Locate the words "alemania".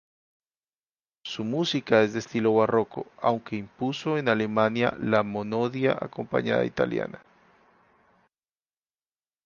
4.29-4.95